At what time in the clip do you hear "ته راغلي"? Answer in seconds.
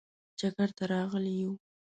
0.77-1.33